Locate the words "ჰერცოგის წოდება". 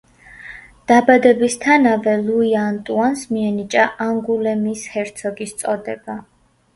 4.95-6.17